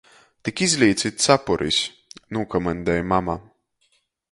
"Tik 0.47 0.61
izlīcit 0.67 1.19
capuris!" 1.25 1.83
nūkomaņdej 2.39 3.07
mama. 3.13 3.39